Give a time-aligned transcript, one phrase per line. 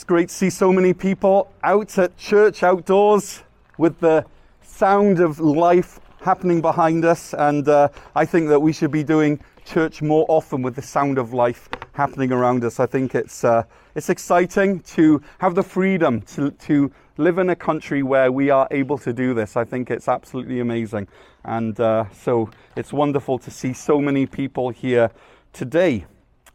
[0.00, 3.42] It's great to see so many people out at church outdoors
[3.76, 4.24] with the
[4.62, 7.34] sound of life happening behind us.
[7.34, 11.18] And uh, I think that we should be doing church more often with the sound
[11.18, 12.80] of life happening around us.
[12.80, 17.56] I think it's, uh, it's exciting to have the freedom to, to live in a
[17.56, 19.54] country where we are able to do this.
[19.54, 21.08] I think it's absolutely amazing.
[21.44, 25.10] And uh, so it's wonderful to see so many people here
[25.52, 26.06] today.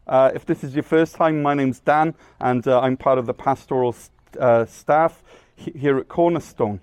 [0.08, 3.26] Uh, if this is your first time, my name's Dan, and uh, I'm part of
[3.26, 3.96] the pastoral
[4.40, 5.24] uh, staff
[5.56, 6.80] here at Cornerstone.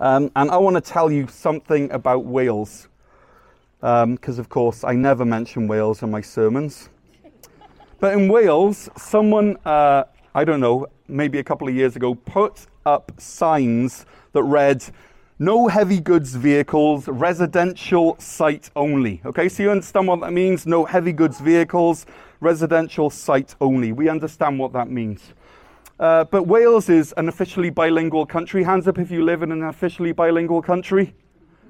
[0.00, 2.88] Um, and I want to tell you something about Wales,
[3.80, 6.88] because um, of course I never mention Wales in my sermons.
[8.00, 12.66] But in Wales, someone, uh, I don't know, maybe a couple of years ago, put
[12.86, 14.84] up signs that read,
[15.38, 19.20] no heavy goods vehicles, residential site only.
[19.24, 20.66] Okay, so you understand what that means?
[20.66, 22.06] No heavy goods vehicles,
[22.40, 23.92] residential site only.
[23.92, 25.34] We understand what that means.
[26.00, 28.62] Uh, but Wales is an officially bilingual country.
[28.62, 31.14] Hands up if you live in an officially bilingual country.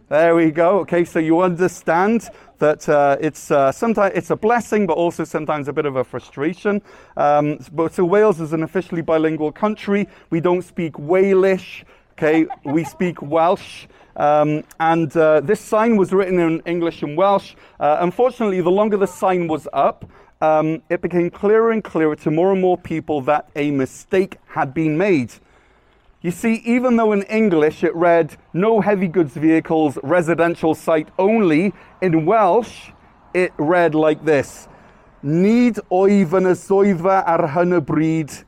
[0.08, 0.78] There we go.
[0.80, 5.66] Okay, so you understand that uh, it's uh, sometimes it's a blessing, but also sometimes
[5.66, 6.80] a bit of a frustration.
[7.16, 10.08] Um, but so Wales is an officially bilingual country.
[10.30, 11.82] We don't speak Walish.
[12.18, 13.86] Okay, we speak Welsh.
[14.16, 17.54] Um, and uh, this sign was written in English and Welsh.
[17.78, 20.08] Uh, unfortunately, the longer the sign was up,
[20.40, 24.72] um, it became clearer and clearer to more and more people that a mistake had
[24.72, 25.34] been made.
[26.22, 31.74] You see, even though in English it read no heavy goods vehicles, residential site only,
[32.00, 32.92] in Welsh
[33.34, 34.68] it read like this
[35.22, 35.82] oedd
[36.38, 38.44] yn y swyddfa ar hyn y.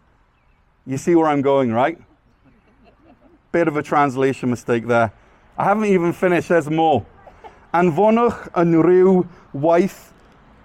[0.86, 1.98] You see where I'm going, right?
[3.50, 5.12] Bit of a translation mistake there.
[5.56, 7.06] I haven't even finished, there's more.
[7.72, 10.12] Anfonwch yn rhyw waith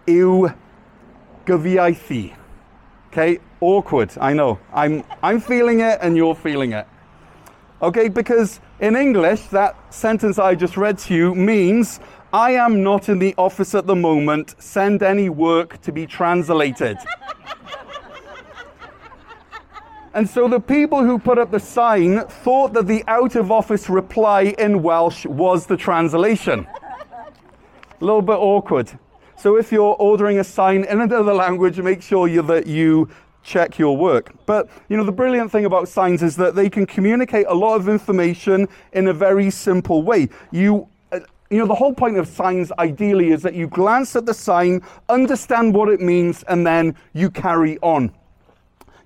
[0.07, 0.53] i'w
[1.45, 2.35] gyfiaethu.
[3.07, 4.59] Okay, awkward, I know.
[4.73, 6.87] I'm, I'm feeling it and you're feeling it.
[7.81, 11.99] Okay, because in English, that sentence I just read to you means
[12.33, 16.97] I am not in the office at the moment, send any work to be translated.
[20.13, 23.89] and so the people who put up the sign thought that the out of office
[23.89, 26.67] reply in Welsh was the translation.
[27.99, 28.91] A little bit awkward.
[29.37, 33.09] So if you're ordering a sign in another language, make sure you, that you
[33.41, 34.33] check your work.
[34.45, 37.75] But you know the brilliant thing about signs is that they can communicate a lot
[37.75, 40.29] of information in a very simple way.
[40.51, 44.25] You uh, you know the whole point of signs ideally is that you glance at
[44.25, 48.13] the sign, understand what it means and then you carry on.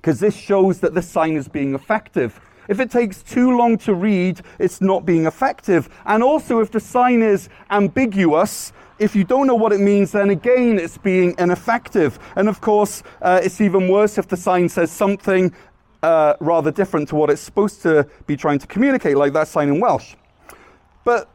[0.07, 2.39] Because this shows that the sign is being effective.
[2.69, 5.89] If it takes too long to read, it's not being effective.
[6.05, 10.29] And also, if the sign is ambiguous, if you don't know what it means, then
[10.29, 12.19] again, it's being ineffective.
[12.37, 15.53] And of course, uh, it's even worse if the sign says something
[16.03, 19.67] uh, rather different to what it's supposed to be trying to communicate, like that sign
[19.67, 20.15] in Welsh.
[21.03, 21.29] But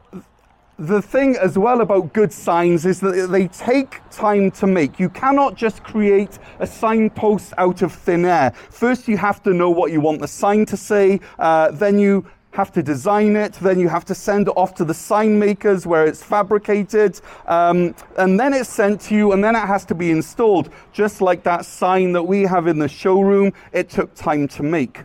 [0.79, 4.99] the thing as well about good signs is that they take time to make.
[4.99, 8.51] You cannot just create a signpost out of thin air.
[8.69, 12.25] First, you have to know what you want the sign to say, uh, then you
[12.51, 15.87] have to design it, then you have to send it off to the sign makers
[15.87, 19.95] where it's fabricated, um, and then it's sent to you, and then it has to
[19.95, 20.69] be installed.
[20.91, 25.01] Just like that sign that we have in the showroom, it took time to make.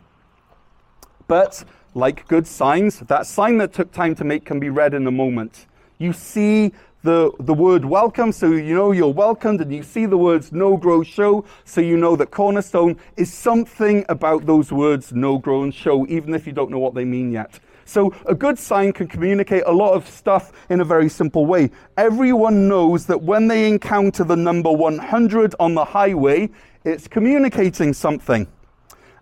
[1.26, 5.06] But like good signs, that sign that took time to make can be read in
[5.06, 5.66] a moment.
[5.98, 6.72] You see
[7.02, 10.76] the, the word welcome, so you know you're welcomed, and you see the words know,
[10.76, 15.74] grow, show, so you know that cornerstone is something about those words know, grow, and
[15.74, 17.58] show, even if you don't know what they mean yet.
[17.84, 21.70] So a good sign can communicate a lot of stuff in a very simple way.
[21.96, 26.50] Everyone knows that when they encounter the number 100 on the highway,
[26.84, 28.46] it's communicating something.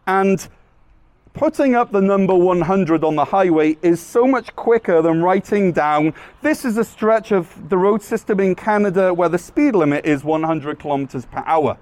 [0.09, 0.49] And
[1.37, 6.15] putting up the number 100 on the highway is so much quicker than writing down
[6.41, 10.25] this is a stretch of the road system in Canada where the speed limit is
[10.25, 11.77] 100 kilometers per hour.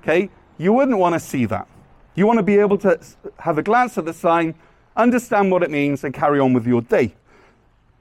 [0.00, 0.30] Okay?
[0.58, 1.66] You wouldn't want to see that.
[2.14, 3.00] You want to be able to
[3.40, 4.54] have a glance at the sign,
[4.96, 7.16] understand what it means, and carry on with your day.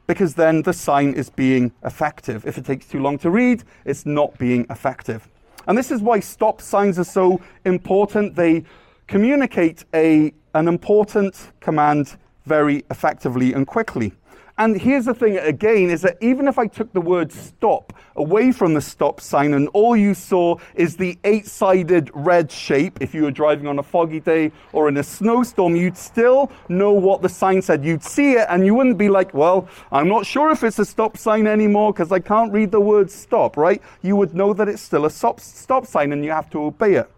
[0.05, 2.45] Because then the sign is being effective.
[2.45, 5.27] If it takes too long to read, it's not being effective.
[5.67, 8.35] And this is why stop signs are so important.
[8.35, 8.65] They
[9.13, 14.11] communicate a an important command very effectively and quickly.
[14.57, 18.51] And here's the thing again is that even if I took the word stop away
[18.51, 23.13] from the stop sign and all you saw is the eight sided red shape, if
[23.13, 27.21] you were driving on a foggy day or in a snowstorm, you'd still know what
[27.21, 27.85] the sign said.
[27.85, 30.85] You'd see it and you wouldn't be like, well, I'm not sure if it's a
[30.85, 33.79] stop sign anymore because I can't read the word stop, right?
[34.01, 36.95] You would know that it's still a stop, stop sign and you have to obey
[36.95, 37.12] it.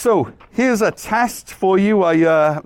[0.00, 2.04] So here's a test for you.
[2.04, 2.62] I, uh,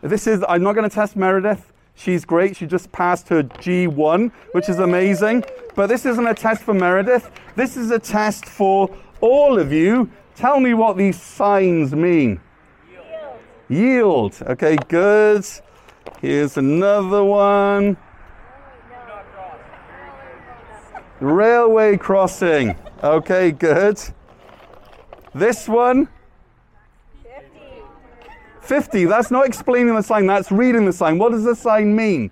[0.00, 1.70] this is, I'm not going to test Meredith.
[1.94, 2.56] She's great.
[2.56, 5.44] She just passed her G1, which is amazing.
[5.74, 7.30] But this isn't a test for Meredith.
[7.56, 8.88] This is a test for
[9.20, 10.10] all of you.
[10.34, 12.40] Tell me what these signs mean.
[13.68, 14.32] Yield.
[14.32, 14.42] Yield.
[14.46, 15.44] Okay, good.
[16.22, 17.98] Here's another one.
[21.20, 22.76] Railway crossing.
[23.02, 24.00] Okay, good.
[25.34, 26.08] This one.
[28.68, 29.06] 50.
[29.06, 31.18] That's not explaining the sign, that's reading the sign.
[31.18, 32.30] What does the sign mean?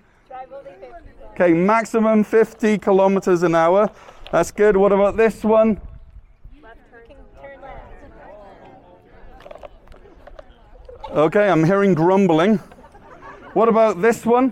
[1.31, 3.89] Okay, maximum 50 kilometers an hour.
[4.31, 4.77] That's good.
[4.77, 5.81] What about this one?
[11.09, 12.57] Okay, I'm hearing grumbling.
[13.53, 14.51] What about this one?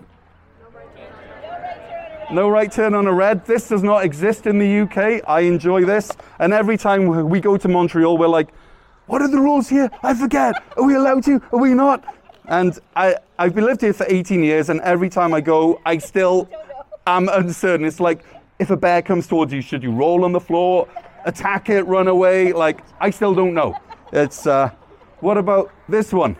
[2.31, 3.45] No right turn on a red.
[3.45, 5.21] This does not exist in the UK.
[5.27, 6.11] I enjoy this.
[6.39, 8.49] And every time we go to Montreal, we're like,
[9.07, 9.89] what are the rules here?
[10.03, 10.63] I forget.
[10.77, 11.41] Are we allowed to?
[11.51, 12.03] Are we not?
[12.47, 16.49] And I, I've lived here for 18 years, and every time I go, I still
[17.07, 17.85] am uncertain.
[17.85, 18.23] It's like
[18.59, 20.87] if a bear comes towards you, should you roll on the floor,
[21.25, 22.53] attack it, run away?
[22.53, 23.77] Like, I still don't know.
[24.13, 24.69] It's, uh,
[25.19, 26.35] what about this one?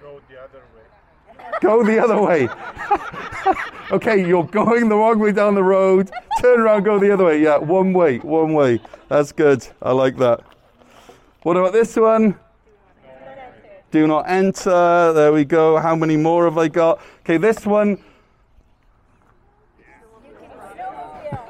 [0.00, 1.58] Go the other way.
[1.60, 2.48] Go the other way.
[3.92, 6.10] okay, you're going the wrong way down the road.
[6.40, 7.42] Turn around, go the other way.
[7.42, 8.80] Yeah, one way, one way.
[9.08, 9.66] That's good.
[9.82, 10.42] I like that.
[11.44, 12.38] What about this one?
[13.90, 15.12] Do not enter.
[15.12, 15.78] There we go.
[15.78, 17.02] How many more have I got?
[17.20, 18.02] Okay, this one.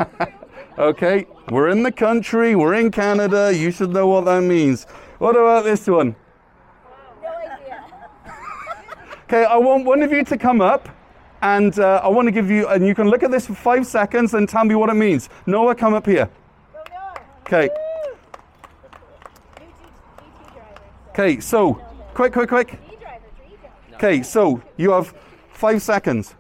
[0.79, 3.55] okay, we're in the country, we're in Canada.
[3.55, 4.83] You should know what that means.
[5.19, 6.17] What about this one?
[9.27, 10.87] Okay, I want one of you to come up
[11.41, 13.87] and uh, I want to give you, and you can look at this for five
[13.87, 15.31] seconds and tell me what it means.
[15.47, 16.29] Noah, come up here.
[17.47, 17.71] Okay.
[21.15, 21.75] Okay, so
[22.13, 22.77] quick, quick, quick.
[23.95, 25.15] Okay, so you have
[25.53, 26.35] five seconds.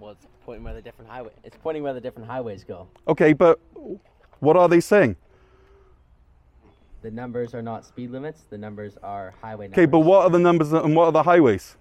[0.00, 1.30] Well, it's pointing where the different highway.
[1.44, 2.88] It's pointing where the different highways go.
[3.06, 3.60] Okay, but
[4.40, 5.14] what are they saying?
[7.02, 8.42] The numbers are not speed limits.
[8.50, 9.78] The numbers are highway numbers.
[9.78, 11.76] Okay, but what are the numbers and what are the highways?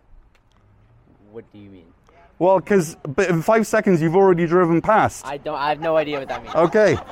[1.32, 1.88] What do you mean?
[2.38, 5.26] Well, because but in five seconds you've already driven past.
[5.26, 5.58] I don't.
[5.58, 6.54] I have no idea what that means.
[6.54, 6.98] Okay.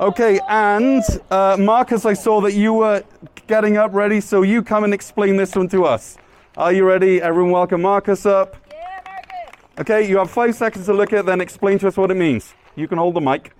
[0.00, 3.04] Okay, and uh, Marcus, I saw that you were
[3.46, 6.16] getting up ready, so you come and explain this one to us.
[6.56, 7.22] Are you ready?
[7.22, 8.56] Everyone, welcome Marcus up.
[8.72, 9.60] Yeah, Marcus.
[9.80, 12.54] Okay, you have five seconds to look at then explain to us what it means.
[12.74, 13.52] You can hold the mic.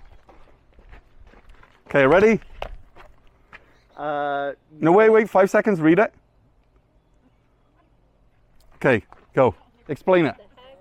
[1.87, 2.41] Okay, ready?
[3.95, 6.13] Uh, No, wait, wait, five seconds, read it.
[8.75, 9.55] Okay, go.
[9.87, 10.35] Explain it.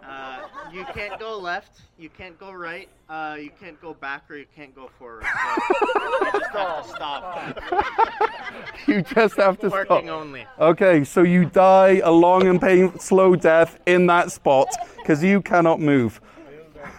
[0.04, 0.38] uh,
[0.72, 4.44] you can't go left, you can't go right, uh, you can't go back, or you
[4.54, 5.24] can't go forward.
[5.64, 7.60] So you just have to stop.
[8.86, 9.88] You just have to stop.
[9.88, 10.46] Parking only.
[10.60, 14.68] Okay, so you die a long and pain, slow death in that spot
[14.98, 16.20] because you cannot move.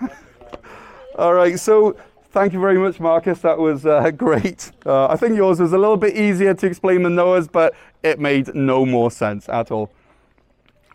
[1.16, 1.96] All right, so
[2.31, 3.40] thank you very much, Marcus.
[3.42, 4.72] That was uh, great.
[4.86, 8.19] Uh, I think yours was a little bit easier to explain than Noah's, but it
[8.19, 9.92] made no more sense at all.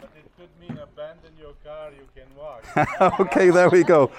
[0.01, 2.60] But it could mean abandon your car, you can walk.
[3.21, 4.11] okay, there we go.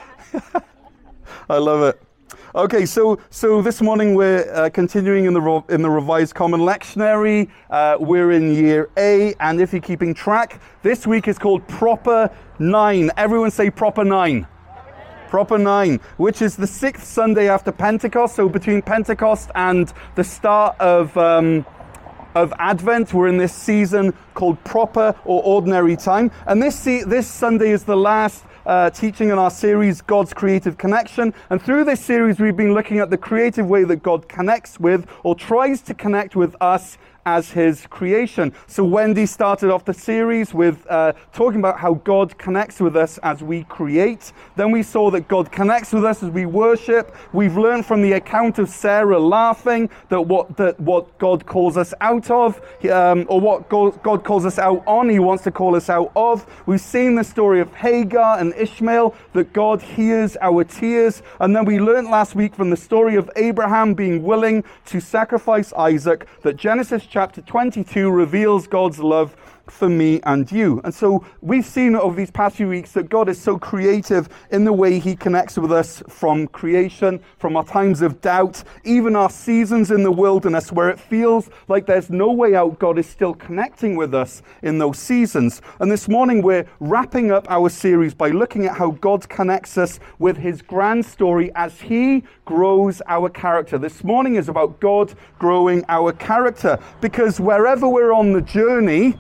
[1.50, 2.02] I love it.
[2.54, 7.50] Okay, so so this morning we're uh, continuing in the in the Revised Common Lectionary.
[7.70, 12.30] Uh, we're in Year A, and if you're keeping track, this week is called Proper
[12.60, 13.10] Nine.
[13.16, 14.46] Everyone say Proper Nine.
[15.30, 18.36] Proper Nine, which is the sixth Sunday after Pentecost.
[18.36, 21.16] So between Pentecost and the start of.
[21.18, 21.66] Um,
[22.36, 23.14] of Advent.
[23.14, 26.32] We're in this season called Proper or Ordinary Time.
[26.48, 31.34] And this, this Sunday is the last uh, teaching in our series, God's Creative Connection.
[31.50, 35.08] And through this series, we've been looking at the creative way that God connects with
[35.24, 38.54] or tries to connect with us as his creation.
[38.68, 43.18] So Wendy started off the series with uh, talking about how God connects with us
[43.20, 44.34] as we create.
[44.56, 47.16] Then we saw that God connects with us as we worship.
[47.34, 51.94] We've learned from the account of Sarah laughing that what that what God calls us
[52.02, 55.76] out of, um, or what God, God calls us out on, He wants to call
[55.76, 56.46] us out of.
[56.66, 61.66] We've seen the story of Hagar and Ishmael that God hears our tears, and then
[61.66, 66.58] we learned last week from the story of Abraham being willing to sacrifice Isaac that
[66.58, 69.36] Genesis chapter 22 reveals God's love
[69.72, 70.82] for me and you.
[70.84, 74.66] And so we've seen over these past few weeks that God is so creative in
[74.66, 79.30] the way He connects with us from creation, from our times of doubt, even our
[79.30, 82.80] seasons in the wilderness where it feels like there's no way out.
[82.80, 85.62] God is still connecting with us in those seasons.
[85.80, 90.00] And this morning we're wrapping up our series by looking at how God connects us
[90.20, 93.78] with His grand story as He grows our character.
[93.78, 99.18] This morning is about God growing our character because wherever we're on the journey,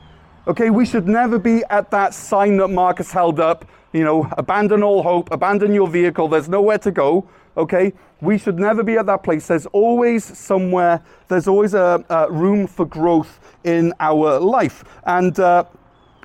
[0.48, 4.83] okay, we should never be at that sign that Marcus held up, you know, abandon
[4.83, 7.93] all hope, abandon your vehicle, there's nowhere to go, okay?
[8.21, 9.48] We should never be at that place.
[9.48, 14.83] There's always somewhere, there's always a, a room for growth in our life.
[15.05, 15.65] And, uh,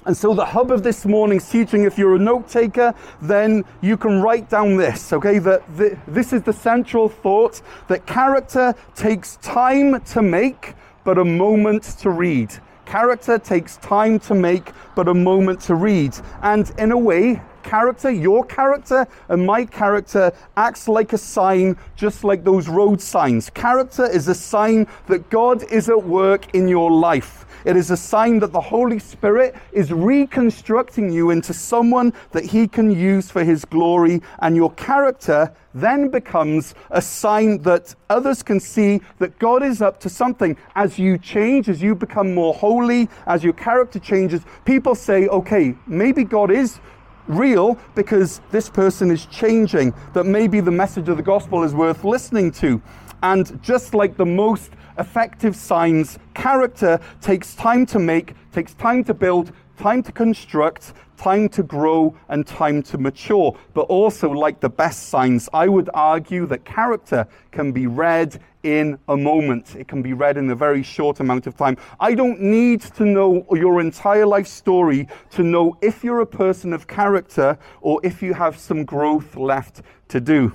[0.05, 3.97] and so, the hub of this morning's teaching, if you're a note taker, then you
[3.97, 5.41] can write down this, okay?
[5.41, 5.65] That
[6.07, 12.11] this is the central thought that character takes time to make, but a moment to
[12.11, 12.57] read.
[12.87, 16.17] Character takes time to make, but a moment to read.
[16.43, 22.23] And in a way, character, your character and my character acts like a sign, just
[22.23, 23.51] like those road signs.
[23.51, 27.46] Character is a sign that God is at work in your life.
[27.67, 32.69] It is a sign that the Holy Spirit is reconstructing you into someone that He
[32.69, 38.61] can use for His glory, and your character then becomes a sign that others can
[38.61, 40.57] see that God is up to something.
[40.77, 45.75] As you change, as you become more holy, as your character changes, people say, okay,
[45.89, 46.79] maybe God is
[47.27, 52.05] real because this person is changing, that maybe the message of the gospel is worth
[52.05, 52.81] listening to.
[53.25, 59.15] And just like the most effective signs, character takes time to make, takes time to
[59.15, 63.57] build, time to construct, time to grow, and time to mature.
[63.75, 68.99] But also, like the best signs, I would argue that character can be read in
[69.09, 69.77] a moment.
[69.77, 71.77] It can be read in a very short amount of time.
[72.01, 76.73] I don't need to know your entire life story to know if you're a person
[76.73, 80.53] of character or if you have some growth left to do.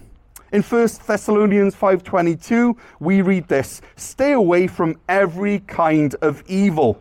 [0.51, 6.97] In 1 Thessalonians 5:22, we read this, "Stay away from every kind of evil."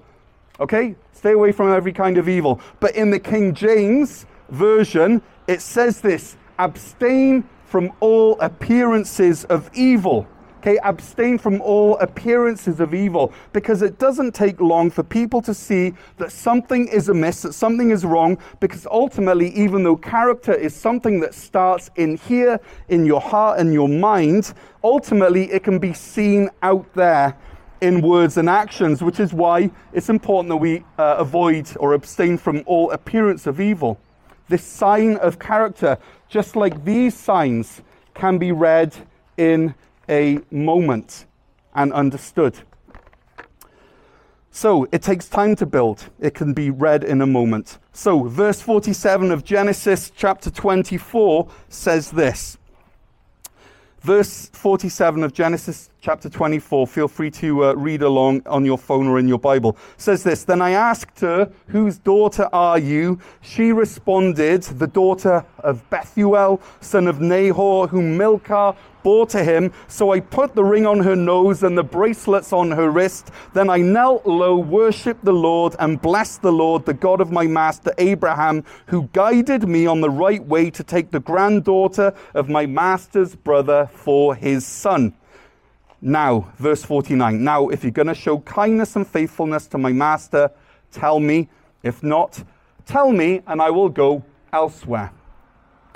[0.60, 0.94] Okay?
[1.12, 2.60] Stay away from every kind of evil.
[2.78, 10.28] But in the King James version, it says this, "Abstain from all appearances of evil."
[10.60, 15.54] Okay, abstain from all appearances of evil because it doesn't take long for people to
[15.54, 20.74] see that something is amiss, that something is wrong, because ultimately, even though character is
[20.74, 24.52] something that starts in here, in your heart and your mind,
[24.84, 27.34] ultimately it can be seen out there
[27.80, 32.36] in words and actions, which is why it's important that we uh, avoid or abstain
[32.36, 33.98] from all appearance of evil.
[34.50, 35.96] This sign of character,
[36.28, 37.80] just like these signs,
[38.12, 38.94] can be read
[39.38, 39.74] in
[40.10, 41.26] a moment
[41.74, 42.58] and understood.
[44.50, 46.10] So it takes time to build.
[46.18, 47.78] It can be read in a moment.
[47.92, 52.58] So, verse 47 of Genesis chapter 24 says this.
[54.00, 59.06] Verse 47 of Genesis chapter 24, feel free to uh, read along on your phone
[59.06, 63.18] or in your Bible, says this Then I asked her, Whose daughter are you?
[63.42, 69.72] She responded, The daughter of Bethuel, son of Nahor, whom Milcah bore to him.
[69.88, 73.30] So I put the ring on her nose and the bracelets on her wrist.
[73.54, 77.46] Then I knelt low, worshipped the Lord, and blessed the Lord, the God of my
[77.46, 82.66] master Abraham, who guided me on the right way to take the granddaughter of my
[82.66, 85.14] master's brother for his son.
[86.02, 87.42] Now, verse 49.
[87.44, 90.50] Now, if you're going to show kindness and faithfulness to my master,
[90.90, 91.48] tell me.
[91.82, 92.42] If not,
[92.86, 95.12] tell me, and I will go elsewhere.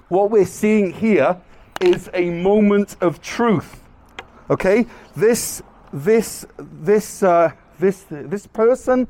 [0.08, 1.40] What we're seeing here
[1.84, 3.80] is a moment of truth.
[4.48, 4.86] Okay?
[5.14, 5.62] This,
[5.92, 9.06] this, this, uh, this, this person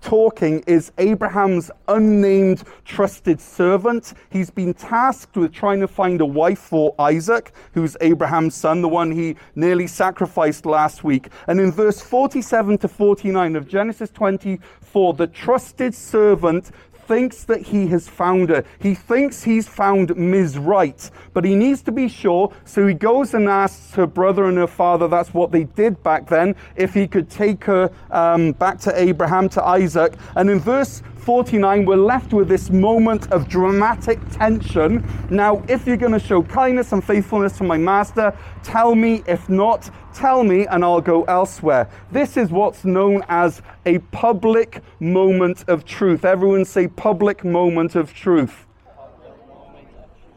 [0.00, 4.14] talking is Abraham's unnamed trusted servant.
[4.30, 8.88] He's been tasked with trying to find a wife for Isaac, who's Abraham's son, the
[8.88, 11.28] one he nearly sacrificed last week.
[11.46, 16.72] And in verse 47 to 49 of Genesis 24, the trusted servant
[17.12, 18.64] thinks that he has found her.
[18.78, 20.56] He thinks he's found Ms.
[20.56, 22.50] Wright, but he needs to be sure.
[22.64, 26.26] So he goes and asks her brother and her father, that's what they did back
[26.26, 30.14] then, if he could take her um, back to Abraham, to Isaac.
[30.36, 35.06] And in verse 49, we're left with this moment of dramatic tension.
[35.30, 39.22] Now, if you're going to show kindness and faithfulness to my master, tell me.
[39.28, 41.88] If not, tell me and I'll go elsewhere.
[42.10, 46.24] This is what's known as a public moment of truth.
[46.24, 48.66] Everyone say public moment of truth.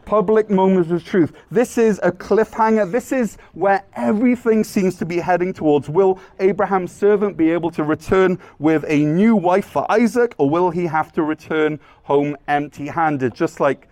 [0.05, 1.33] Public moments of truth.
[1.51, 2.91] This is a cliffhanger.
[2.91, 5.89] This is where everything seems to be heading towards.
[5.89, 10.69] Will Abraham's servant be able to return with a new wife for Isaac, or will
[10.69, 13.33] he have to return home empty handed?
[13.33, 13.87] Just like,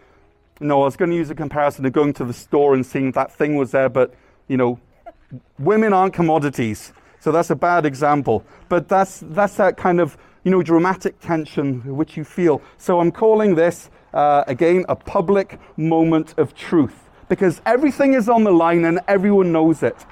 [0.59, 3.11] no, I was going to use a comparison of going to the store and seeing
[3.13, 4.13] that thing was there, but,
[4.47, 4.79] you know,
[5.59, 6.93] women aren't commodities.
[7.19, 8.45] So that's a bad example.
[8.69, 12.61] But that's, that's that kind of, you know, dramatic tension which you feel.
[12.77, 18.43] So I'm calling this uh, again, a public moment of truth because everything is on
[18.43, 20.05] the line and everyone knows it.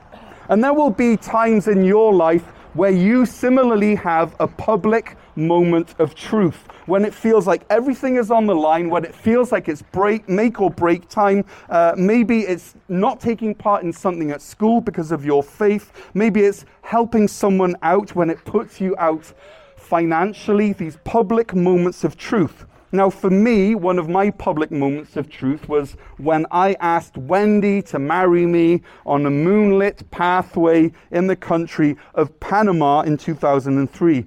[0.50, 2.44] And there will be times in your life
[2.74, 8.32] where you similarly have a public moment of truth when it feels like everything is
[8.32, 11.46] on the line, when it feels like it's break, make or break time.
[11.70, 15.92] Uh, maybe it's not taking part in something at school because of your faith.
[16.14, 19.32] Maybe it's helping someone out when it puts you out
[19.78, 20.74] financially.
[20.74, 22.66] These public moments of truth.
[22.94, 27.82] Now, for me, one of my public moments of truth was when I asked Wendy
[27.84, 34.26] to marry me on a moonlit pathway in the country of Panama in 2003.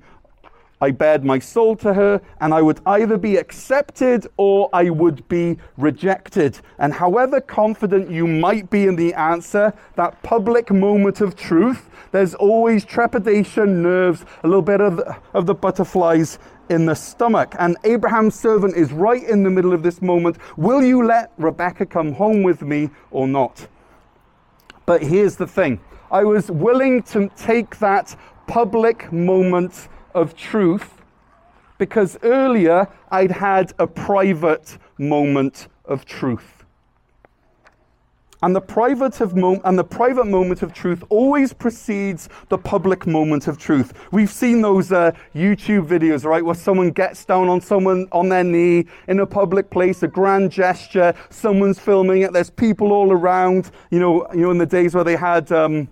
[0.80, 5.26] I bared my soul to her, and I would either be accepted or I would
[5.28, 6.58] be rejected.
[6.78, 12.34] And however confident you might be in the answer, that public moment of truth, there's
[12.34, 15.00] always trepidation, nerves, a little bit of
[15.32, 17.54] of the butterflies in the stomach.
[17.58, 20.38] And Abraham's servant is right in the middle of this moment.
[20.56, 23.68] Will you let Rebekah come home with me or not?
[24.86, 25.80] But here's the thing
[26.10, 28.16] I was willing to take that
[28.46, 31.02] public moment of truth
[31.78, 36.63] because earlier I'd had a private moment of truth.
[38.44, 43.06] And the private of mo- and the private moment of truth always precedes the public
[43.06, 43.94] moment of truth.
[44.12, 48.44] We've seen those uh, YouTube videos, right, where someone gets down on someone on their
[48.44, 51.14] knee in a public place, a grand gesture.
[51.30, 52.34] Someone's filming it.
[52.34, 53.70] There's people all around.
[53.90, 55.50] You know, you know, in the days where they had.
[55.50, 55.88] Um,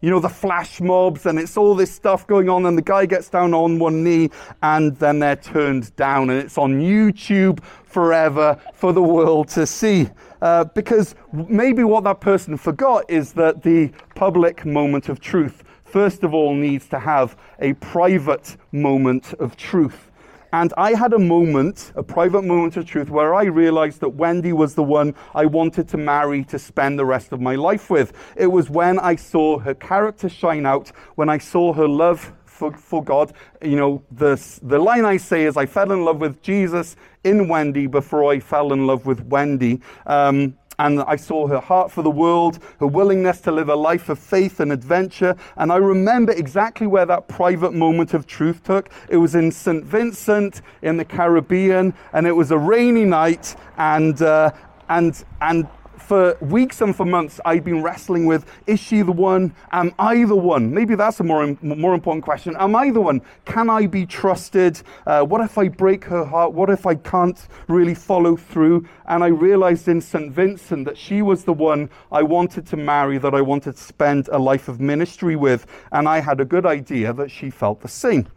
[0.00, 3.06] you know, the flash mobs, and it's all this stuff going on, and the guy
[3.06, 4.30] gets down on one knee,
[4.62, 10.08] and then they're turned down, and it's on YouTube forever for the world to see.
[10.42, 16.22] Uh, because maybe what that person forgot is that the public moment of truth, first
[16.22, 20.10] of all, needs to have a private moment of truth.
[20.52, 24.52] And I had a moment, a private moment of truth, where I realized that Wendy
[24.52, 28.12] was the one I wanted to marry to spend the rest of my life with.
[28.36, 32.72] It was when I saw her character shine out, when I saw her love for,
[32.72, 33.32] for God.
[33.62, 37.48] You know, the, the line I say is I fell in love with Jesus in
[37.48, 39.80] Wendy before I fell in love with Wendy.
[40.06, 44.08] Um, and I saw her heart for the world, her willingness to live a life
[44.08, 45.36] of faith and adventure.
[45.56, 48.90] And I remember exactly where that private moment of truth took.
[49.08, 49.84] It was in St.
[49.84, 54.52] Vincent in the Caribbean, and it was a rainy night, and uh,
[54.88, 55.66] and and
[56.06, 59.54] for weeks and for months, I've been wrestling with is she the one?
[59.72, 60.72] Am I the one?
[60.72, 62.54] Maybe that's a more, more important question.
[62.58, 63.22] Am I the one?
[63.44, 64.80] Can I be trusted?
[65.04, 66.52] Uh, what if I break her heart?
[66.52, 68.86] What if I can't really follow through?
[69.06, 70.32] And I realized in St.
[70.32, 74.28] Vincent that she was the one I wanted to marry, that I wanted to spend
[74.28, 75.66] a life of ministry with.
[75.90, 78.28] And I had a good idea that she felt the same.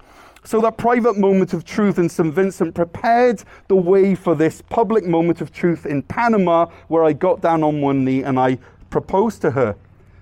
[0.44, 2.34] So that private moment of truth in St.
[2.34, 7.42] Vincent prepared the way for this public moment of truth in Panama, where I got
[7.42, 8.58] down on one knee and I
[8.90, 9.76] proposed to her.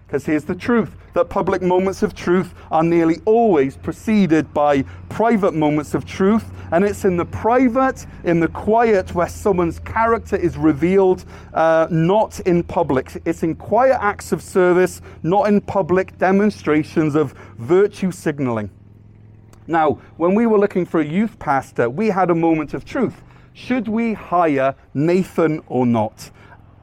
[0.08, 5.54] Because here's the truth that public moments of truth are nearly always preceded by private
[5.54, 6.46] moments of truth.
[6.72, 12.40] And it's in the private, in the quiet, where someone's character is revealed, uh, not
[12.42, 13.22] in public.
[13.26, 18.70] It's in quiet acts of service, not in public demonstrations of virtue signaling.
[19.68, 23.22] Now, when we were looking for a youth pastor, we had a moment of truth.
[23.54, 26.32] Should we hire Nathan or not?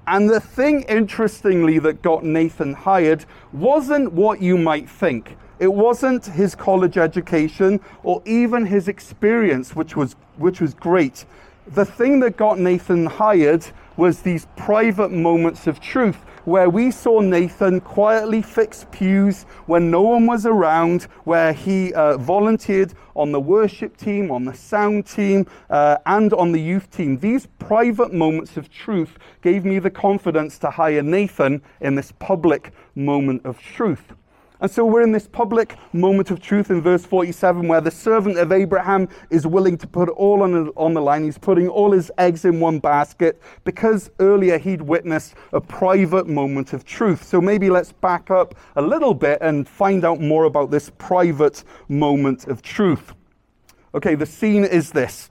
[0.06, 5.38] And the thing, interestingly, that got Nathan hired wasn't what you might think.
[5.58, 11.24] It wasn't his college education or even his experience, which was, which was great.
[11.68, 13.64] The thing that got Nathan hired
[13.96, 20.02] was these private moments of truth where we saw Nathan quietly fix pews when no
[20.02, 25.46] one was around, where he uh, volunteered on the worship team, on the sound team,
[25.70, 27.18] uh, and on the youth team.
[27.18, 32.72] These private moments of truth gave me the confidence to hire Nathan in this public
[32.94, 34.12] moment of truth.
[34.60, 38.38] And so we're in this public moment of truth in verse 47 where the servant
[38.38, 41.24] of Abraham is willing to put all on on the line.
[41.24, 46.72] He's putting all his eggs in one basket because earlier he'd witnessed a private moment
[46.72, 47.24] of truth.
[47.24, 51.64] So maybe let's back up a little bit and find out more about this private
[51.88, 53.12] moment of truth.
[53.92, 55.30] Okay, the scene is this.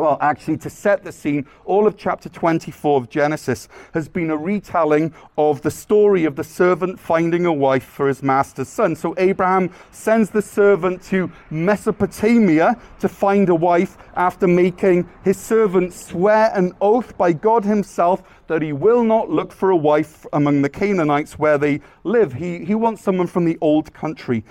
[0.00, 4.36] Well, actually, to set the scene, all of chapter 24 of Genesis has been a
[4.36, 8.96] retelling of the story of the servant finding a wife for his master's son.
[8.96, 15.92] So Abraham sends the servant to Mesopotamia to find a wife after making his servant
[15.92, 20.62] swear an oath by God himself that he will not look for a wife among
[20.62, 22.32] the Canaanites where they live.
[22.32, 24.44] He, he wants someone from the old country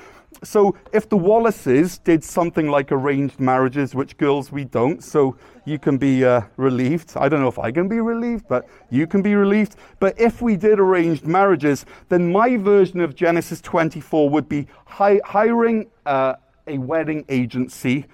[0.44, 5.78] so if the Wallaces did something like arranged marriages, which girls we don't, so you
[5.78, 7.14] can be uh, relieved.
[7.16, 9.76] I don't know if I can be relieved, but you can be relieved.
[10.00, 15.22] But if we did arranged marriages, then my version of Genesis 24 would be hi-
[15.26, 16.36] hiring uh,
[16.68, 18.06] a wedding agency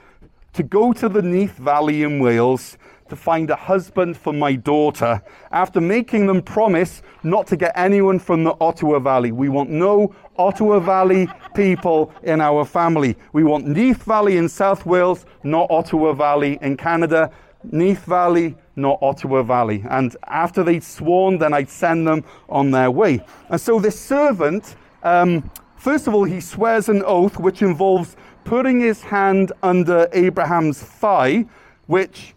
[0.54, 2.78] to go to the Neath Valley in Wales
[3.10, 8.20] to find a husband for my daughter after making them promise not to get anyone
[8.20, 9.32] from the Ottawa Valley.
[9.32, 13.16] We want no Ottawa Valley people in our family.
[13.34, 17.32] We want Neath Valley in South Wales, not Ottawa Valley in Canada.
[17.72, 19.84] Neath Valley, not Ottawa Valley.
[19.90, 23.24] And after they'd sworn, then I'd send them on their way.
[23.50, 28.80] And so this servant, um, first of all, he swears an oath which involves putting
[28.80, 31.46] his hand under Abraham's thigh,
[31.88, 32.35] which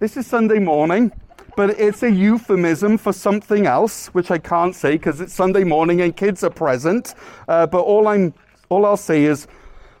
[0.00, 1.12] this is Sunday morning,
[1.56, 6.00] but it's a euphemism for something else, which I can't say because it's Sunday morning
[6.00, 7.14] and kids are present.
[7.46, 8.34] Uh, but all I'm,
[8.68, 9.46] all I'll say is,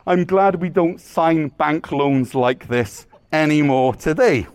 [0.06, 4.46] I'm glad we don't sign bank loans like this anymore today.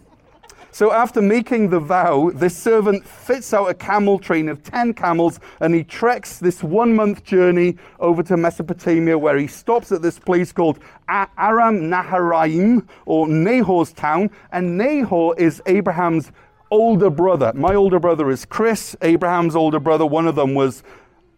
[0.72, 5.40] So after making the vow, this servant fits out a camel train of 10 camels
[5.60, 10.20] and he treks this one month journey over to Mesopotamia where he stops at this
[10.20, 10.80] place called
[11.10, 14.30] Aram Naharaim or Nahor's town.
[14.52, 16.32] And Nahor is Abraham's
[16.72, 17.52] older brother.
[17.56, 20.06] My older brother is Chris, Abraham's older brother.
[20.06, 20.84] One of them was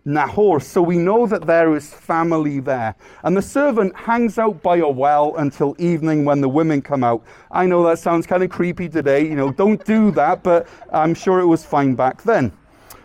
[0.06, 0.60] Nahor.
[0.60, 2.96] So we know that there is family there.
[3.24, 7.24] And the servant hangs out by a well until evening when the women come out.
[7.52, 9.24] I know that sounds kind of creepy today.
[9.24, 12.52] You know, don't do that, but I'm sure it was fine back then.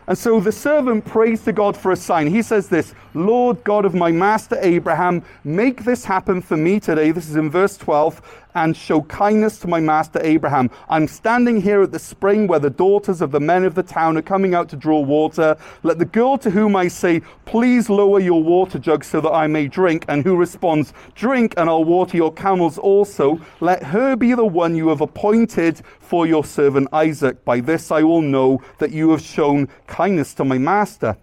[0.09, 2.29] And so the servant prays to God for a sign.
[2.29, 7.11] He says this Lord God of my master Abraham, make this happen for me today.
[7.11, 10.71] This is in verse 12 and show kindness to my master Abraham.
[10.89, 14.17] I'm standing here at the spring where the daughters of the men of the town
[14.17, 15.57] are coming out to draw water.
[15.83, 19.47] Let the girl to whom I say, Please lower your water jug so that I
[19.47, 24.33] may drink, and who responds, Drink, and I'll water your camels also, let her be
[24.33, 27.45] the one you have appointed for your servant Isaac.
[27.45, 31.19] By this I will know that you have shown kindness to my master.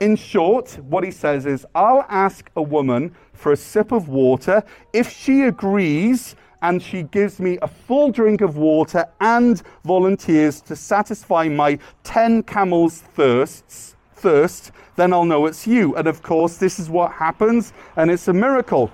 [0.00, 4.62] In short, what he says is, I'll ask a woman for a sip of water.
[4.92, 10.76] If she agrees and she gives me a full drink of water and volunteers to
[10.76, 15.96] satisfy my 10 camels' thirsts, thirst, then I'll know it's you.
[15.96, 18.92] And of course, this is what happens, and it's a miracle.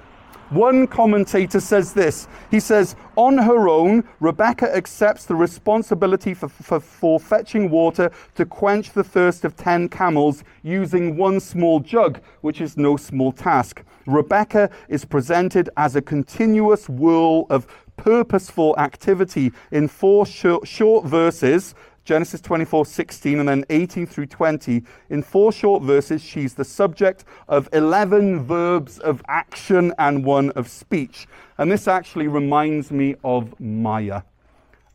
[0.50, 2.28] One commentator says this.
[2.50, 8.44] He says, On her own, Rebekah accepts the responsibility for, for, for, fetching water to
[8.44, 13.82] quench the thirst of 10 camels using one small jug, which is no small task.
[14.06, 21.74] Rebekah is presented as a continuous whirl of purposeful activity in four short, short verses
[22.04, 24.82] Genesis 24, 16, and then 18 through 20.
[25.08, 30.68] In four short verses, she's the subject of 11 verbs of action and one of
[30.68, 31.26] speech.
[31.56, 34.22] And this actually reminds me of Maya,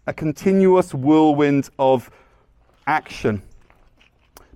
[0.05, 2.11] a continuous whirlwind of
[2.85, 3.41] action.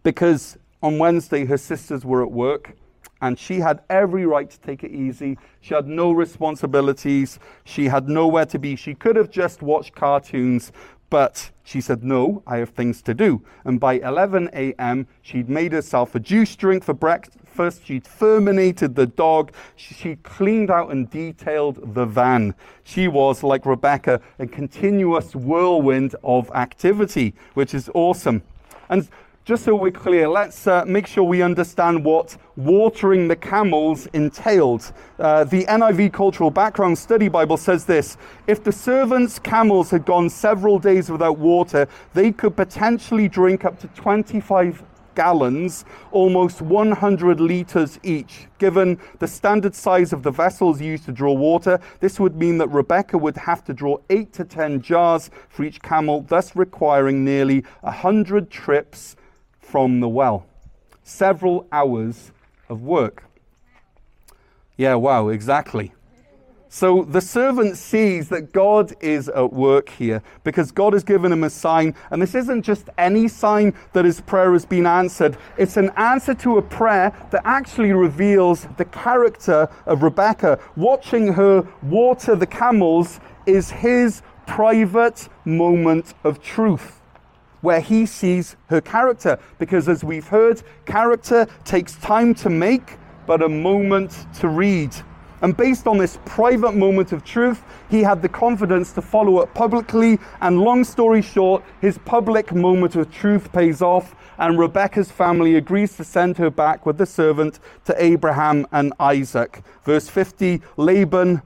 [0.03, 2.75] Because on Wednesday, her sisters were at work
[3.23, 5.37] and she had every right to take it easy.
[5.61, 7.39] She had no responsibilities.
[7.63, 8.75] She had nowhere to be.
[8.75, 10.73] She could have just watched cartoons,
[11.13, 13.43] but she said, No, I have things to do.
[13.65, 17.85] And by 11 a.m., she'd made herself a juice drink for breakfast.
[17.85, 19.51] She'd furminated the dog.
[19.75, 22.55] She cleaned out and detailed the van.
[22.83, 28.41] She was, like Rebekah, a continuous whirlwind of activity, which is awesome.
[28.89, 29.07] And
[29.45, 34.93] just so we're clear, let's uh, make sure we understand what watering the camels entailed.
[35.19, 38.15] Uh, the NIV Cultural Background Study Bible says this
[38.47, 43.77] If the servants' camels had gone several days without water, they could potentially drink up
[43.79, 44.81] to 25
[45.13, 48.47] gallons, almost 100 liters each.
[48.59, 52.69] Given the standard size of the vessels used to draw water, this would mean that
[52.69, 57.65] Rebekah would have to draw 8 to 10 jars for each camel, thus requiring nearly
[57.81, 59.17] 100 trips
[59.73, 60.45] from the well.
[61.01, 62.31] Several hours
[62.69, 63.23] of work.
[64.77, 65.93] Yeah, wow, exactly.
[66.69, 71.43] So the servant sees that God is at work here because God has given him
[71.43, 71.95] a sign.
[72.11, 76.35] And this isn't just any sign that his prayer has been answered, it's an answer
[76.35, 80.59] to a prayer that actually reveals the character of Rebekah.
[80.75, 86.99] Watching her water the camels is his private moment of truth
[87.63, 89.39] where he sees her character.
[89.57, 94.93] Because as we've heard, character takes time to make, but a moment to read.
[95.41, 99.53] And based on this private moment of truth, he had the confidence to follow it
[99.53, 100.19] publicly.
[100.39, 105.97] And long story short, his public moment of truth pays off, and Rebekah's family agrees
[105.97, 109.63] to send her back with the servant to Abraham and Isaac.
[109.83, 111.41] Verse 50 Laban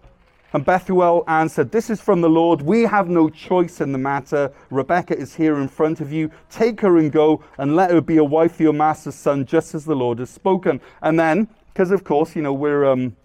[0.58, 2.64] and Bethuel answered, This is from the Lord.
[2.64, 4.52] We have no choice in the matter.
[4.72, 6.32] Rebekah is here in front of you.
[6.50, 9.76] Take her and go, and let her be a wife for your master's son, just
[9.76, 10.82] as the Lord has spoken.
[11.04, 12.86] And then, because of course, you know, we're.
[12.86, 13.16] Um,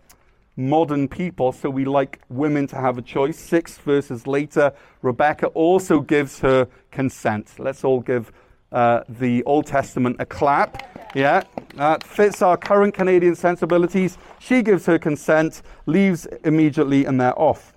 [0.54, 3.38] modern people, so we like women to have a choice.
[3.38, 7.54] Six verses later, Rebekah also gives her consent.
[7.58, 8.30] Let's all give
[8.72, 10.88] uh, the Old Testament a clap.
[11.14, 11.42] Yeah,
[11.74, 14.16] that fits our current Canadian sensibilities.
[14.38, 17.74] She gives her consent, leaves immediately, and they're off.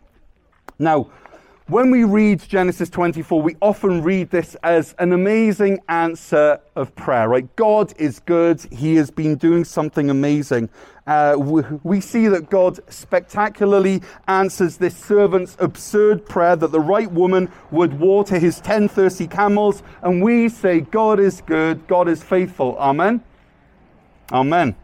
[0.79, 1.09] Now,
[1.67, 7.27] when we read Genesis 24, we often read this as an amazing answer of prayer,
[7.27, 7.55] right?
[7.55, 8.61] God is good.
[8.71, 10.69] He has been doing something amazing.
[11.07, 17.11] Uh, we, we see that God spectacularly answers this servant's absurd prayer that the right
[17.11, 19.81] woman would water his 10 thirsty camels.
[20.03, 21.87] And we say, God is good.
[21.87, 22.77] God is faithful.
[22.77, 23.23] Amen.
[24.31, 24.75] Amen.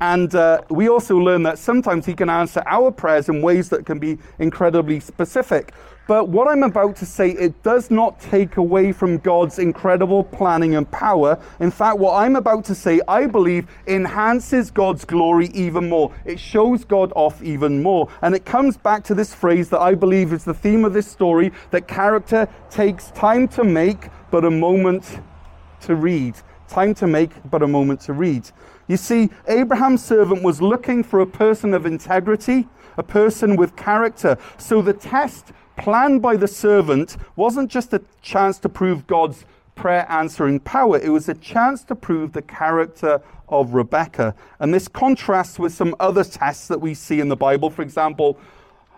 [0.00, 3.84] And uh, we also learn that sometimes He can answer our prayers in ways that
[3.84, 5.72] can be incredibly specific.
[6.08, 10.74] But what I'm about to say, it does not take away from God's incredible planning
[10.74, 11.38] and power.
[11.60, 16.10] In fact, what I'm about to say, I believe, enhances God's glory even more.
[16.24, 18.08] It shows God off even more.
[18.22, 21.06] And it comes back to this phrase that I believe is the theme of this
[21.06, 25.20] story that character takes time to make, but a moment
[25.82, 26.36] to read.
[26.68, 28.50] Time to make, but a moment to read.
[28.86, 32.66] You see, Abraham's servant was looking for a person of integrity,
[32.96, 34.38] a person with character.
[34.56, 40.04] So the test planned by the servant wasn't just a chance to prove God's prayer
[40.10, 44.34] answering power, it was a chance to prove the character of Rebekah.
[44.58, 47.70] And this contrasts with some other tests that we see in the Bible.
[47.70, 48.38] For example,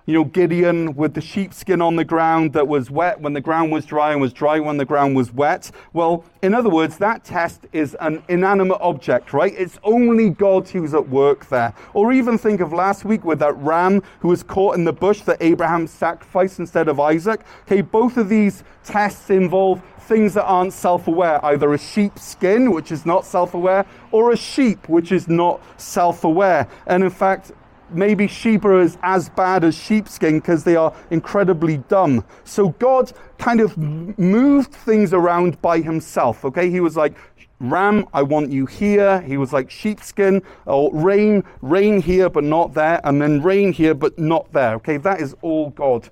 [0.07, 3.73] you know, Gideon with the sheepskin on the ground that was wet when the ground
[3.73, 5.71] was dry and was dry when the ground was wet.
[5.93, 9.53] Well, in other words, that test is an inanimate object, right?
[9.57, 11.75] It's only God who's at work there.
[11.95, 15.21] Or even think of last week with that ram who was caught in the bush
[15.23, 17.43] that Abraham sacrificed instead of Isaac.
[17.63, 22.73] Okay, both of these tests involve things that aren't self aware, either a sheep's skin,
[22.73, 26.67] which is not self aware, or a sheep, which is not self aware.
[26.87, 27.53] And in fact,
[27.92, 32.24] maybe sheep are as, as bad as sheepskin because they are incredibly dumb.
[32.44, 36.44] So God kind of moved things around by himself.
[36.44, 37.14] Okay, he was like,
[37.61, 39.20] Ram, I want you here.
[39.20, 43.94] He was like sheepskin, or rain, rain here, but not there, and then rain here,
[43.94, 44.74] but not there.
[44.76, 46.09] Okay, that is all God.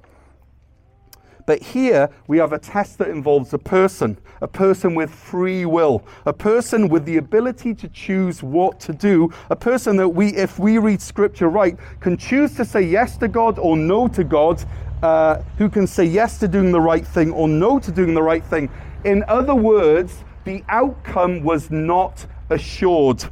[1.48, 6.04] But here we have a test that involves a person, a person with free will,
[6.26, 10.58] a person with the ability to choose what to do, a person that we, if
[10.58, 14.62] we read scripture right, can choose to say yes to God or no to God,
[15.02, 18.22] uh, who can say yes to doing the right thing or no to doing the
[18.22, 18.68] right thing.
[19.04, 23.24] In other words, the outcome was not assured.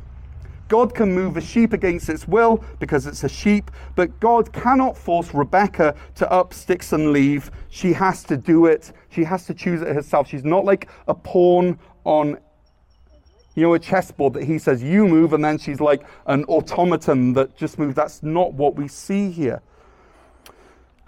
[0.69, 4.97] God can move a sheep against its will because it's a sheep, but God cannot
[4.97, 7.51] force Rebekah to up sticks and leave.
[7.69, 8.93] She has to do it.
[9.11, 10.29] She has to choose it herself.
[10.29, 12.39] She's not like a pawn on
[13.57, 17.33] you know, a chessboard that he says, you move, and then she's like an automaton
[17.33, 17.95] that just moves.
[17.95, 19.63] That's not what we see here.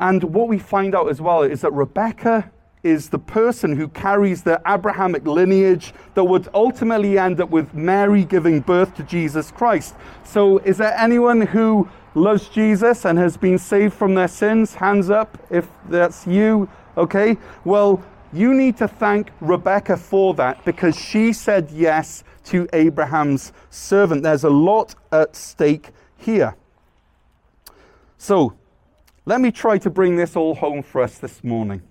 [0.00, 2.50] And what we find out as well is that Rebekah
[2.82, 8.24] is the person who carries the Abrahamic lineage that would ultimately end up with Mary
[8.24, 9.94] giving birth to Jesus Christ.
[10.24, 14.74] So, is there anyone who loves Jesus and has been saved from their sins?
[14.74, 16.68] Hands up if that's you.
[16.96, 17.36] Okay.
[17.64, 24.22] Well, you need to thank Rebekah for that because she said yes to Abraham's servant.
[24.22, 26.54] There's a lot at stake here.
[28.18, 28.54] So,
[29.24, 31.82] let me try to bring this all home for us this morning.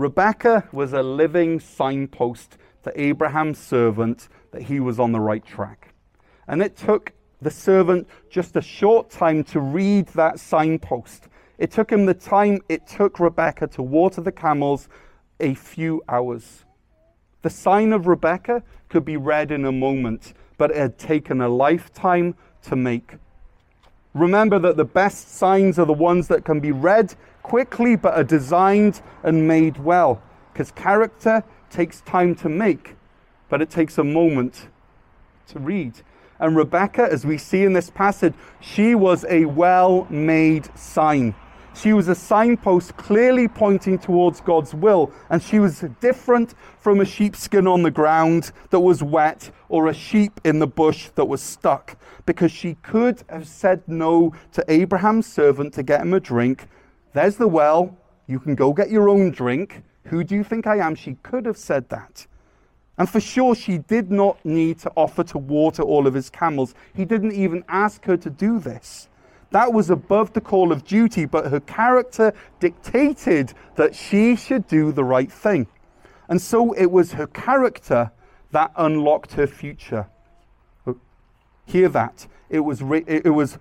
[0.00, 5.92] Rebekah was a living signpost to Abraham's servant that he was on the right track.
[6.48, 11.28] And it took the servant just a short time to read that signpost.
[11.58, 14.88] It took him the time it took Rebekah to water the camels
[15.38, 16.64] a few hours.
[17.42, 21.48] The sign of Rebekah could be read in a moment, but it had taken a
[21.50, 23.16] lifetime to make.
[24.14, 28.24] Remember that the best signs are the ones that can be read quickly but are
[28.24, 30.22] designed and made well.
[30.52, 32.96] Because character takes time to make,
[33.48, 34.68] but it takes a moment
[35.48, 36.02] to read.
[36.38, 41.34] And Rebekah, as we see in this passage, she was a well made sign.
[41.74, 47.04] She was a signpost clearly pointing towards God's will, and she was different from a
[47.04, 51.40] sheepskin on the ground that was wet or a sheep in the bush that was
[51.40, 56.66] stuck, because she could have said no to Abraham's servant to get him a drink.
[57.12, 57.96] There's the well,
[58.26, 59.82] you can go get your own drink.
[60.04, 60.94] Who do you think I am?
[60.94, 62.26] She could have said that.
[62.98, 66.74] And for sure, she did not need to offer to water all of his camels.
[66.94, 69.08] He didn't even ask her to do this.
[69.50, 74.92] That was above the call of duty, but her character dictated that she should do
[74.92, 75.66] the right thing.
[76.28, 78.12] And so it was her character
[78.52, 80.06] that unlocked her future.
[81.66, 82.26] Hear that.
[82.48, 83.58] It was, Re- it was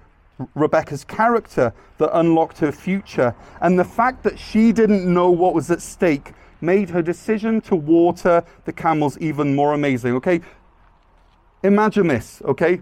[0.55, 3.35] Rebekah's character that unlocked her future.
[3.61, 7.75] And the fact that she didn't know what was at stake made her decision to
[7.75, 10.15] water the camels even more amazing.
[10.15, 10.41] Okay?
[11.63, 12.81] Imagine this, okay?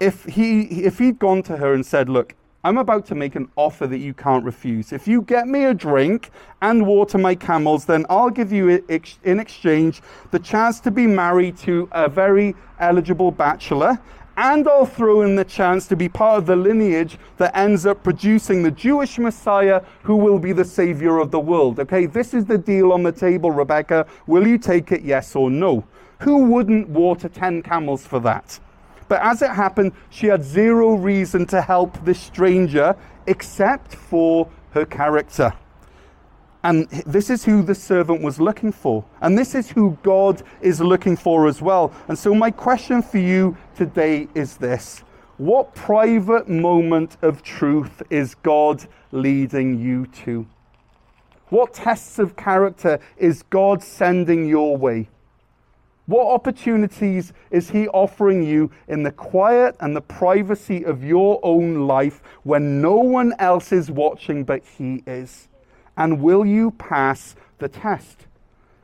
[0.00, 2.34] If he if he'd gone to her and said, "Look,
[2.64, 4.90] I'm about to make an offer that you can't refuse.
[4.92, 6.30] If you get me a drink
[6.62, 8.82] and water my camels, then I'll give you
[9.22, 14.00] in exchange the chance to be married to a very eligible bachelor
[14.36, 18.02] and I'll throw in the chance to be part of the lineage that ends up
[18.02, 21.78] producing the Jewish Messiah who will be the Savior of the world.
[21.80, 24.06] Okay, this is the deal on the table, Rebekah.
[24.26, 25.84] Will you take it, yes or no?
[26.20, 28.58] Who wouldn't water 10 camels for that?
[29.08, 34.84] But as it happened, she had zero reason to help this stranger except for her
[34.84, 35.52] character.
[36.64, 39.04] And this is who the servant was looking for.
[39.20, 41.92] And this is who God is looking for as well.
[42.08, 45.00] And so, my question for you today is this
[45.36, 50.46] What private moment of truth is God leading you to?
[51.50, 55.10] What tests of character is God sending your way?
[56.06, 61.86] What opportunities is He offering you in the quiet and the privacy of your own
[61.86, 65.48] life when no one else is watching but He is?
[65.96, 68.26] And will you pass the test?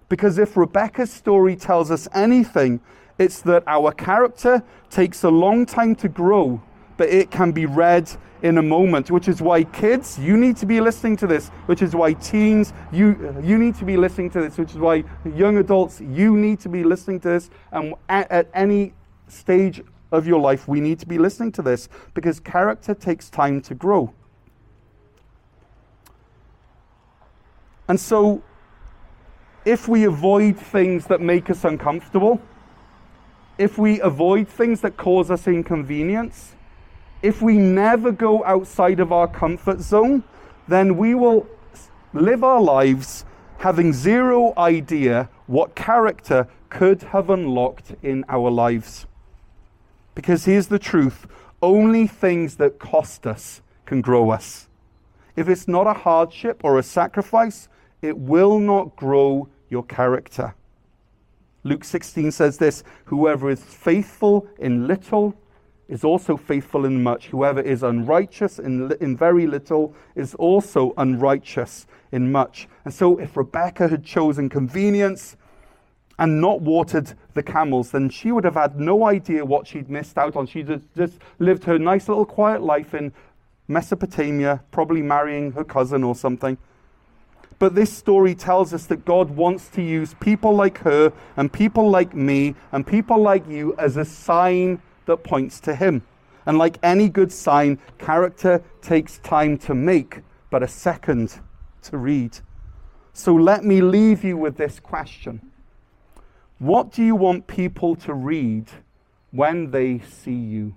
[0.08, 2.80] Because if Rebekah's story tells us anything,
[3.18, 6.62] it's that our character takes a long time to grow,
[6.96, 8.10] but it can be read
[8.42, 11.82] in a moment, which is why kids, you need to be listening to this, which
[11.82, 15.58] is why teens, you, you need to be listening to this, which is why young
[15.58, 17.50] adults, you need to be listening to this.
[17.72, 18.94] And at, at any
[19.28, 23.60] stage of your life, we need to be listening to this because character takes time
[23.62, 24.12] to grow.
[27.90, 28.40] And so,
[29.64, 32.40] if we avoid things that make us uncomfortable,
[33.58, 36.54] if we avoid things that cause us inconvenience,
[37.20, 40.22] if we never go outside of our comfort zone,
[40.68, 41.48] then we will
[42.12, 43.24] live our lives
[43.58, 49.08] having zero idea what character could have unlocked in our lives.
[50.14, 51.26] Because here's the truth
[51.60, 54.68] only things that cost us can grow us.
[55.34, 57.68] If it's not a hardship or a sacrifice,
[58.02, 60.54] it will not grow your character.
[61.64, 65.36] Luke 16 says this Whoever is faithful in little
[65.88, 67.26] is also faithful in much.
[67.26, 72.68] Whoever is unrighteous in, in very little is also unrighteous in much.
[72.84, 75.36] And so, if Rebekah had chosen convenience
[76.18, 80.16] and not watered the camels, then she would have had no idea what she'd missed
[80.16, 80.46] out on.
[80.46, 83.12] She just, just lived her nice little quiet life in
[83.68, 86.56] Mesopotamia, probably marrying her cousin or something.
[87.60, 91.90] But this story tells us that God wants to use people like her and people
[91.90, 96.02] like me and people like you as a sign that points to Him.
[96.46, 101.38] And like any good sign, character takes time to make, but a second
[101.82, 102.38] to read.
[103.12, 105.42] So let me leave you with this question
[106.58, 108.68] What do you want people to read
[109.32, 110.76] when they see you?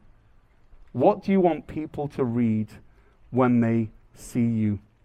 [0.92, 2.68] What do you want people to read
[3.32, 4.80] when they see you?